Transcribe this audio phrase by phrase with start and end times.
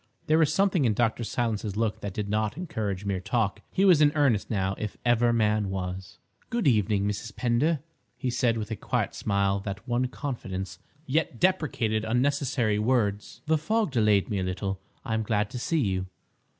[0.25, 1.23] There was something in Dr.
[1.23, 3.61] Silence's look that did not encourage mere talk.
[3.71, 6.17] He was in earnest now, if ever man was.
[6.49, 7.35] "Good evening, Mrs.
[7.35, 7.81] Pender,"
[8.17, 13.91] he said, with a quiet smile that won confidence, yet deprecated unnecessary words, "the fog
[13.91, 14.79] delayed me a little.
[15.05, 16.07] I am glad to see you."